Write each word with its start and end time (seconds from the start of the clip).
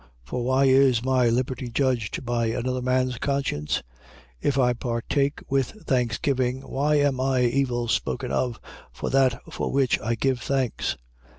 For 0.23 0.43
why 0.43 0.65
is 0.65 1.05
my 1.05 1.29
liberty 1.29 1.69
judged 1.69 2.25
by 2.25 2.47
another 2.47 2.81
man's 2.81 3.19
conscience? 3.19 3.83
10:30. 4.43 4.47
If 4.47 4.57
I 4.57 4.73
partake 4.73 5.43
with 5.47 5.67
thanksgiving, 5.85 6.61
why 6.61 6.95
am 6.95 7.19
I 7.19 7.43
evil 7.43 7.87
spoken 7.87 8.31
of 8.31 8.59
for 8.91 9.11
that 9.11 9.39
for 9.51 9.71
which 9.71 9.99
I 10.01 10.15
give 10.15 10.41
thanks? 10.41 10.97